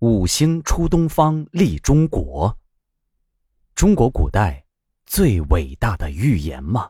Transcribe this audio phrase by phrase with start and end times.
[0.00, 2.56] 五星出东方，立中国。
[3.74, 4.64] 中国古代
[5.06, 6.88] 最伟大的预言吗？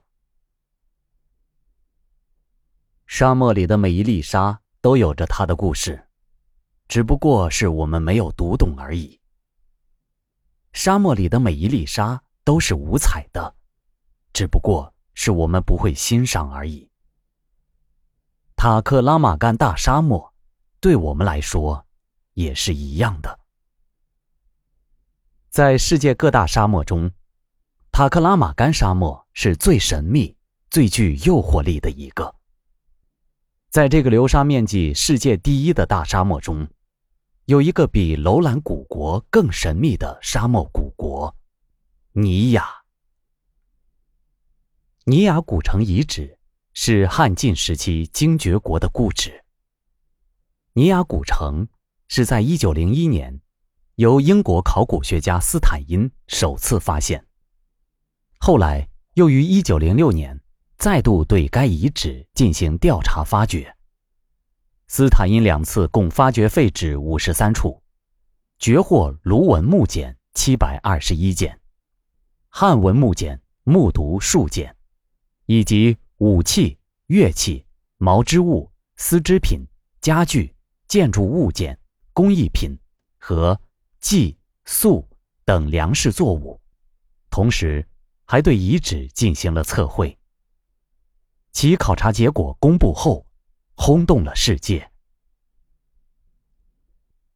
[3.07, 6.07] 沙漠里的每一粒沙都有着它的故事，
[6.87, 9.19] 只不过是我们没有读懂而已。
[10.75, 13.55] 沙漠里的每一粒沙都是五彩的，
[14.35, 16.91] 只不过是我们不会欣赏而已。
[18.55, 20.35] 塔克拉玛干大沙漠，
[20.79, 21.87] 对我们来说
[22.39, 23.41] 也是一样的。
[25.51, 27.11] 在世界各大沙漠中，
[27.91, 30.37] 塔克拉玛干沙漠是最神秘、
[30.71, 32.33] 最具诱惑力的一个。
[33.71, 36.69] 在这个流沙面积世界第一的大沙漠中，
[37.47, 41.37] 有一个比楼兰古国更神秘的沙漠古国——
[42.15, 42.69] 尼雅。
[45.07, 46.39] 尼雅古城遗址。
[46.81, 49.45] 是汉晋时期精绝国的故址。
[50.75, 51.67] 尼雅古城
[52.09, 53.41] 是在一九零一年
[53.95, 57.25] 由英国考古学家斯坦因首次发现，
[58.39, 60.41] 后来又于一九零六年
[60.77, 63.75] 再度对该遗址进行调查发掘。
[64.89, 67.83] 斯坦因两次共发掘废址五十三处，
[68.59, 71.61] 绝获卢文木简七百二十一件，
[72.49, 74.75] 汉文木简、木牍数件，
[75.47, 75.97] 以及。
[76.21, 77.65] 武器、乐器、
[77.97, 79.65] 毛织物、丝织品、
[80.01, 80.53] 家具、
[80.89, 81.79] 建筑物件、
[82.19, 82.77] 工艺品
[83.17, 83.61] 和
[84.01, 85.09] 稷、粟
[85.45, 86.61] 等粮食作物，
[87.31, 87.87] 同时
[88.25, 90.19] 还对遗址进行了测绘。
[91.53, 93.25] 其考察结果公布后，
[93.77, 94.91] 轰动了世界。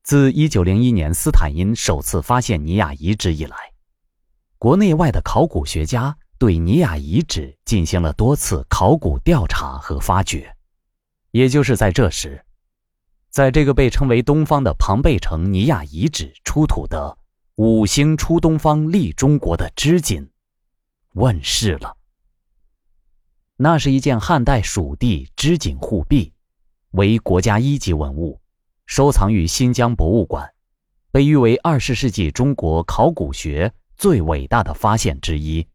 [0.02, 3.56] 自一九零一年斯坦因首次发现尼亚遗址以来，
[4.58, 6.18] 国内外的考古学家。
[6.38, 10.56] 对尼亚遗址进行了多次考古调查和发掘，
[11.30, 12.44] 也就是在这时，
[13.32, 17.16] 在这个被称为东方的庞贝城尼亚遗址出土的
[17.56, 20.28] “五星出东方，立中国”的织锦
[21.14, 21.96] 问世了。
[23.56, 26.34] 那是一件汉代蜀地织锦护臂，
[26.90, 28.38] 为国家一级文物，
[28.84, 30.52] 收藏于新疆博物馆，
[31.10, 35.66] 被誉为二十世纪中国考古学最伟大的发现之一。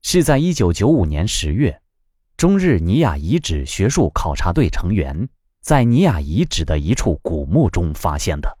[0.00, 1.82] 是在一九九五年十月，
[2.36, 5.28] 中日尼亚遗址学术考察队成员
[5.66, 8.56] 在尼雅遗址的一处古墓中发现的。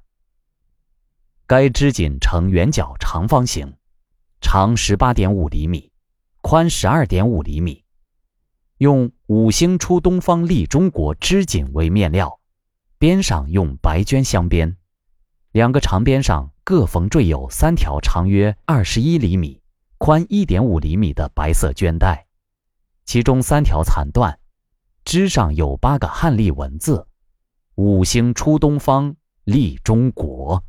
[1.46, 3.74] 该织锦呈圆角长方形，
[4.40, 5.92] 长十八点五厘米，
[6.40, 7.84] 宽十二点五厘米，
[8.78, 12.40] 用“五星出东方，立中国”织锦为面料，
[12.98, 14.76] 边上用白绢镶边，
[15.52, 19.62] 两个长边上各缝缀有三条长约二十一厘米。
[19.98, 22.26] 宽一点五厘米的白色绢带，
[23.04, 24.40] 其中三条残断，
[25.06, 27.06] 枝上有八个汉隶文字
[27.76, 30.64] ：“五星出东方，立中国。”“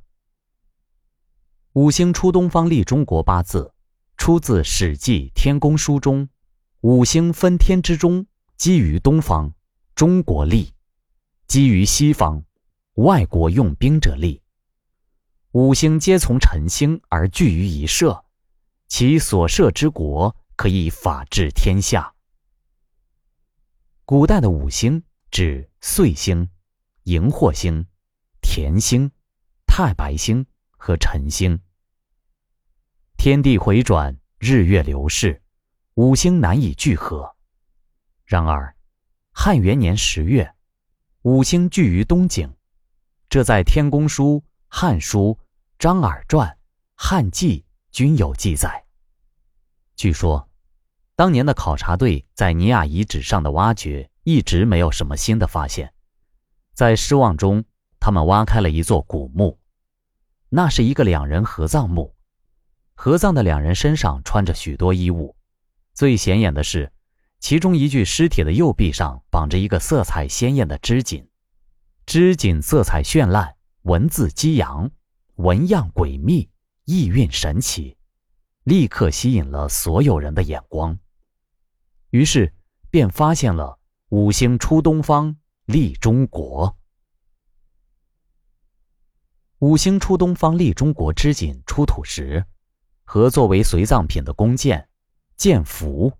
[1.73, 3.73] 五星出东方，立中国”八字
[4.15, 6.29] 出自《史记·天工书》中
[6.81, 8.27] ：“五星分天之中，
[8.57, 9.51] 基于东方，
[9.95, 10.71] 中国立；
[11.47, 12.43] 基于西方，
[12.93, 14.43] 外国用兵者立。
[15.53, 18.23] 五星皆从辰星而聚于一社。”
[18.87, 22.13] 其所设之国，可以法治天下。
[24.09, 26.49] 古代的五星指岁星、
[27.03, 27.87] 荧惑星、
[28.41, 29.11] 田星、
[29.65, 31.59] 太白星和辰星。
[33.17, 35.43] 天地回转，日月流逝，
[35.95, 37.35] 五星难以聚合。
[38.23, 38.77] 然而，
[39.33, 40.55] 汉元年十月，
[41.23, 42.55] 五星聚于东景，
[43.27, 44.35] 这在《天工书》
[44.69, 45.19] 《汉书》
[45.77, 46.47] 《张耳传》
[46.95, 47.59] 《汉纪》。
[47.91, 48.85] 均有记载。
[49.97, 50.49] 据说，
[51.17, 55.91] 当年的考察队在尼亚遗址上的挖掘一直没有什么新的发现，
[56.75, 57.65] 在失望中，
[57.99, 59.57] 他们挖开了一座古墓，
[60.49, 62.13] 那是一个两人合葬墓，
[62.93, 65.35] 合葬的两人身上穿着许多衣物，
[65.95, 66.91] 最显眼的是，
[67.39, 71.27] 其中一具尸体的右臂上绑着一个色彩鲜艳的织锦，
[72.05, 74.91] 织锦色彩绚烂，文字激扬，
[75.37, 76.51] 纹样诡秘。
[76.85, 77.97] 意蕴神奇，
[78.63, 80.97] 立刻吸引了所有人的眼光。
[82.17, 82.51] 于是，
[82.89, 83.77] 便发现了
[84.09, 86.75] “五星出东方，立中国”。
[89.61, 92.43] 五星出东方，立中国织锦出土时，
[93.03, 94.89] 和作为随葬品的弓箭、
[95.35, 96.11] 箭符、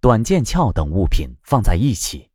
[0.00, 2.30] 短剑鞘等物品放在一起。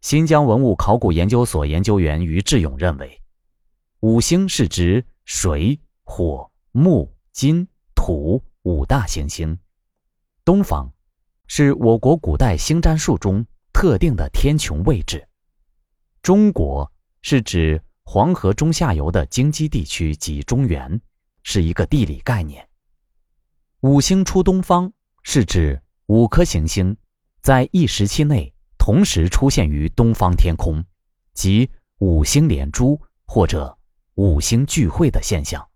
[0.00, 3.22] 新疆文物考古研究所研究员于志勇认为，
[4.00, 5.80] 五星是指水。
[6.04, 9.56] 火、木、金、土五大行星，
[10.44, 10.92] 东方
[11.54, 13.44] 是我国古代星占术中
[13.74, 15.28] 特定的天穹位置。
[16.22, 16.90] 中国
[17.20, 20.98] 是指黄河中下游的京畿地区及中原，
[21.42, 22.66] 是一个地理概念。
[23.80, 24.90] 五星出东方
[25.24, 26.96] 是指五颗行星
[27.42, 30.82] 在一时期内同时出现于东方天空，
[31.34, 33.76] 即五星连珠或者
[34.14, 35.68] 五星聚会的现象。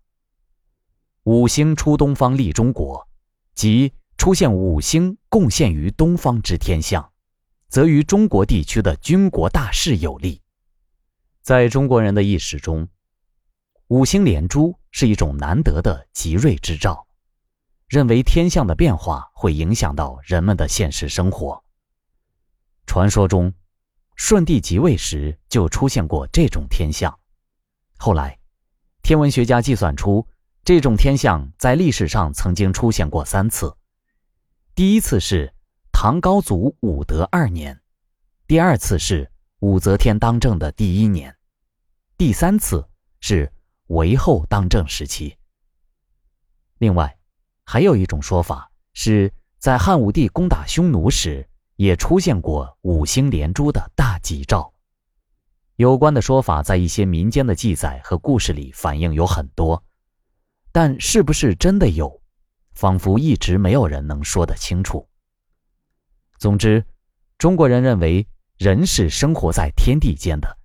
[1.25, 3.07] 五星出东方利中国，
[3.53, 7.11] 即出现五星贡献于东方之天象，
[7.69, 10.41] 则于中国地区的军国大事有利。
[11.41, 12.87] 在中国人的意识中，
[13.87, 17.07] 五星连珠是一种难得的吉瑞之兆。
[17.87, 21.63] 认为天象的变化会影响到人们的现实生活。
[22.85, 23.53] 传说中，
[24.17, 27.17] 舜帝即位时就出现过这种天象。
[27.97, 28.39] 后来，
[29.03, 30.27] 天文学家计算出，
[30.65, 33.76] 这种天象在历史上曾经出现过三次。
[34.77, 35.51] 第一次是
[35.91, 37.81] 唐高祖武德二年，
[38.45, 39.27] 第二次是
[39.61, 41.35] 武则天当政的第一年，
[42.15, 42.87] 第三次
[43.19, 43.51] 是
[43.87, 45.35] 韦后当政时期。
[46.77, 47.17] 另外，
[47.63, 54.71] 还有一种说法是在汉武帝攻打匈奴时，也出现过五星连珠的大吉兆。
[55.77, 59.83] 有关的说法在一些民间的记载和故事里反映有很多，
[60.71, 62.21] 但是不是真的有，
[62.77, 65.09] 仿佛一直没有人能说得清楚。
[66.37, 66.85] 总之，
[67.37, 68.25] 中国人认为
[68.57, 70.57] 人是生活在天地间的，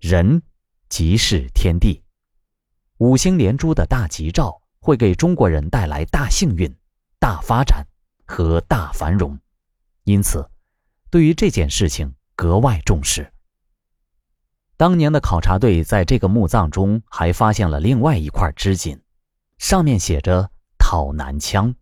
[0.00, 0.42] 人
[0.88, 2.02] 即是天地。
[2.96, 4.60] 五星连珠的大吉兆。
[4.80, 6.74] 会给中国人带来大幸运、
[7.18, 7.86] 大发展
[8.24, 9.38] 和大繁荣，
[10.04, 10.48] 因此，
[11.10, 13.30] 对于这件事情格外重视。
[14.78, 18.98] 当年的考察队在这个墓葬中还发现了另外一块织锦，
[19.58, 20.50] 上面写着
[20.88, 21.74] “讨南羌”。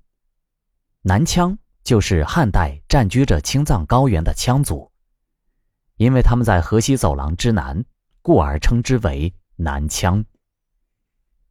[1.02, 4.90] 南羌就是汉代占据着青藏高原的羌族，
[5.96, 7.84] 因为他们在河西走廊之南，
[8.20, 10.24] 故而称之为南羌。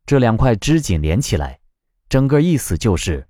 [0.06, 1.62] 这两块织锦连起来，
[2.10, 3.26] 整个意思就是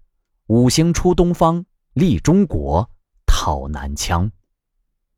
[0.47, 1.63] 五星出东方，
[1.93, 2.89] 立中国，
[3.27, 4.31] 讨南羌。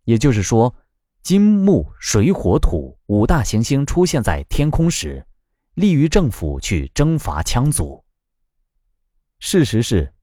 [0.04, 0.76] 也就是说，
[1.24, 5.26] 金木水火土五大行星出现在天空时，
[5.76, 8.04] 利于政府去征伐羌族。
[9.50, 10.14] 事实是，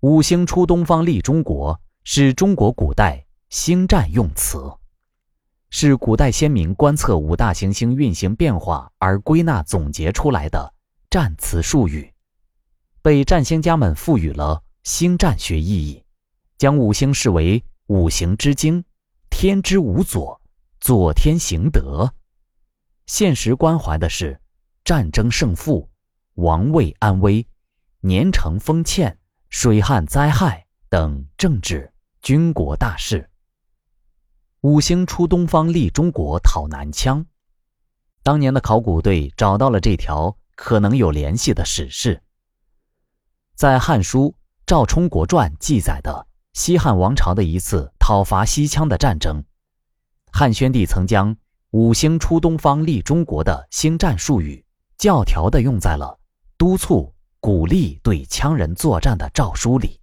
[0.00, 4.62] 五星出东方，立中国是中国古代星占用词，
[5.70, 10.74] 是古代先民观测五大行星运行变化而归纳总结出来的。
[11.08, 12.12] 占词术语，
[13.00, 16.04] 被占星家们赋予了星占学意义，
[16.58, 18.84] 将五星视为五行之精，
[19.30, 20.38] 天之无左，
[20.78, 22.12] 左天行德。
[23.06, 24.38] 现实关怀的是
[24.84, 25.88] 战争胜负、
[26.34, 27.46] 王位安危、
[28.06, 29.18] 年成丰欠、
[29.48, 31.90] 水旱灾害等政治
[32.20, 33.30] 军国大事。
[34.60, 37.24] 五星出东方，立中国，讨南羌。
[38.22, 40.36] 当年的考古队找到了这条。
[40.56, 42.22] 可能有联系的史事，
[43.56, 44.28] 在《汉书·
[44.64, 49.44] 赵充国传》记载的西汉王朝的一次讨伐西羌的战争，
[50.30, 51.36] 汉宣帝曾将
[51.72, 54.64] “五星出东方，立中国”的星战术语
[54.96, 56.20] 教条的用在了
[56.56, 57.13] 督促、
[57.44, 60.00] 鼓励对羌人作战的诏书里。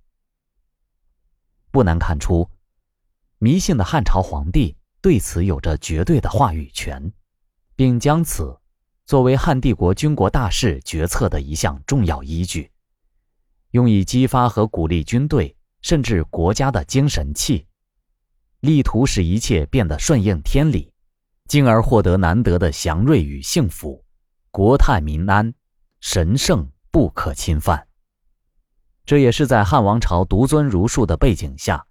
[1.71, 2.47] 不难看出，
[3.39, 7.11] 迷信的汉朝皇帝对此有着绝对的话语权，
[7.75, 8.55] 并将此。
[9.07, 12.69] 作为汉帝国军国大事决策的一项重要依据，
[13.71, 17.65] 用以激发和鼓励军队甚至国家的精神气，
[18.59, 20.93] 力图使一切变得顺应天理，
[21.47, 24.05] 进而获得难得的祥瑞与幸福，
[24.51, 25.51] 国泰民安，
[26.01, 27.87] 神圣不可侵犯。
[29.05, 31.85] 这也是在汉王朝独尊儒术的背景下，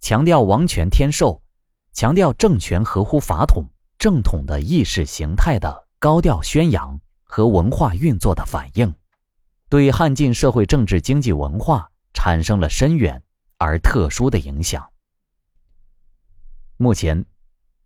[0.00, 1.42] 强调王权天授，
[1.92, 3.68] 强调政权合乎法统
[3.98, 5.84] 正统的意识形态的。
[6.00, 8.94] 高调宣扬和文化运作的反应，
[9.70, 13.22] 对汉晋社会、政治、经济、文化产生了深远
[13.56, 14.86] 而特殊的影响。
[16.76, 17.24] 目前，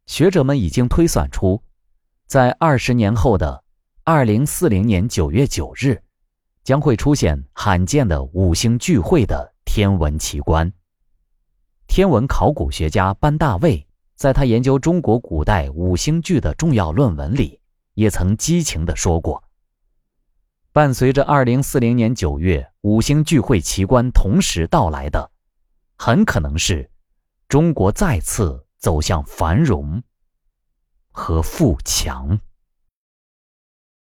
[0.07, 1.63] 学者们已经推算出，
[2.27, 3.63] 在二十年后的
[4.03, 6.03] 二零四零年九月九日，
[6.69, 10.71] 将会出现罕见的五星聚会的天文奇观。
[11.87, 17.59] 天文考古学家班大卫在他研究中国古代五星聚的重要论文里。
[17.95, 19.43] 也曾激情地说过，
[20.71, 25.31] 伴随着二零四零年九月五星聚会奇观同时到来的，
[25.97, 26.91] 很可能是
[27.49, 30.03] 中国再次走向繁荣
[31.13, 32.39] 和富强。